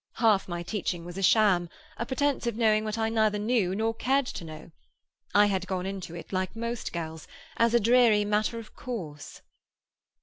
Half 0.15 0.47
my 0.47 0.63
teaching 0.63 1.05
was 1.05 1.15
a 1.15 1.21
sham—a 1.21 2.05
pretence 2.07 2.47
of 2.47 2.55
knowing 2.57 2.83
what 2.83 2.97
I 2.97 3.07
neither 3.09 3.37
knew 3.37 3.75
nor 3.75 3.93
cared 3.93 4.25
to 4.25 4.43
know. 4.43 4.71
I 5.35 5.45
had 5.45 5.67
gone 5.67 5.85
into 5.85 6.15
it 6.15 6.33
like 6.33 6.55
most 6.55 6.91
girls, 6.91 7.27
as 7.57 7.75
a 7.75 7.79
dreary 7.79 8.25
matter 8.25 8.57
of 8.57 8.73
course." 8.75 9.43